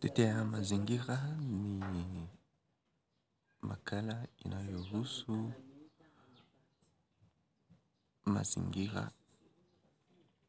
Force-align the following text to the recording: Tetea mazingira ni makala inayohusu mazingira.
Tetea 0.00 0.44
mazingira 0.52 1.16
ni 1.92 2.04
makala 3.68 4.16
inayohusu 4.44 5.32
mazingira. 8.34 9.02